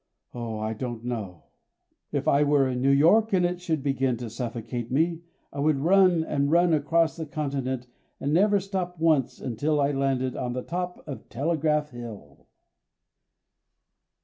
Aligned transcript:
Oh, 0.33 0.57
I 0.57 0.73
don't 0.73 1.03
know. 1.05 1.43
If 2.11 2.27
I 2.27 2.41
were 2.41 2.67
in 2.67 2.81
New 2.81 2.89
York 2.89 3.33
and 3.33 3.45
it 3.45 3.61
should 3.61 3.83
begin 3.83 4.17
to 4.17 4.31
suffocate 4.31 4.91
me 4.91 5.21
I 5.53 5.59
would 5.59 5.77
run 5.77 6.23
and 6.23 6.49
run 6.49 6.73
across 6.73 7.15
the 7.17 7.27
continent 7.27 7.85
and 8.19 8.33
never 8.33 8.59
stop 8.59 8.97
once 8.97 9.39
until 9.39 9.79
I 9.79 9.91
landed 9.91 10.35
on 10.35 10.53
the 10.53 10.63
top 10.63 11.03
of 11.07 11.29
Telegraph 11.29 11.91
Hill. 11.91 12.47